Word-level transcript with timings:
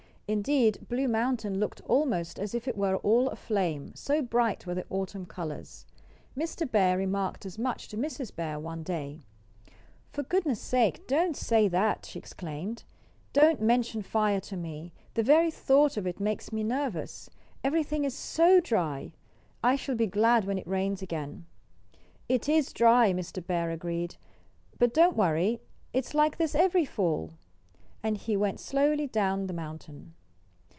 Indeed, 0.33 0.87
Blue 0.87 1.09
Mountain 1.09 1.59
looked 1.59 1.81
almost 1.81 2.39
as 2.39 2.55
if 2.55 2.65
it 2.65 2.77
were 2.77 2.95
all 2.95 3.27
aflame, 3.29 3.93
so 3.95 4.21
bright 4.21 4.65
were 4.65 4.73
the 4.75 4.85
autumn 4.89 5.25
colors. 5.25 5.85
Mr. 6.37 6.65
Bear 6.71 6.97
remarked 6.97 7.45
as 7.45 7.59
much 7.59 7.89
to 7.89 7.97
Mrs. 7.97 8.33
Bear 8.33 8.57
one 8.57 8.81
day. 8.81 9.25
"For 10.13 10.23
goodness' 10.23 10.61
sake, 10.61 11.05
don't 11.05 11.35
say 11.35 11.67
that!" 11.67 12.05
she 12.05 12.17
exclaimed. 12.17 12.85
"Don't 13.33 13.61
mention 13.61 14.01
fire 14.01 14.39
to 14.39 14.55
me. 14.55 14.93
The 15.15 15.21
very 15.21 15.51
thought 15.51 15.97
of 15.97 16.07
it 16.07 16.21
makes 16.21 16.53
me 16.53 16.63
nervous. 16.63 17.29
Everything's 17.61 18.13
so 18.15 18.61
dry! 18.61 19.11
I 19.61 19.75
shall 19.75 19.95
be 19.95 20.07
glad 20.07 20.45
when 20.45 20.57
it 20.57 20.65
rains 20.67 21.01
again." 21.01 21.45
"It 22.29 22.47
is 22.47 22.71
dry," 22.71 23.11
Mr. 23.11 23.45
Bear 23.45 23.69
agreed. 23.69 24.15
"But 24.79 24.93
don't 24.93 25.17
worry. 25.17 25.59
It's 25.91 26.13
like 26.13 26.37
this 26.37 26.55
every 26.55 26.85
fall." 26.85 27.31
And 28.01 28.15
he 28.15 28.37
went 28.37 28.61
slowly 28.61 29.07
down 29.07 29.47
the 29.47 29.53
mountain. 29.53 30.13